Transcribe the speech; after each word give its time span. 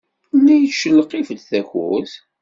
Yella 0.33 0.55
yettcelqif-d 0.57 1.39
takurt. 1.49 2.13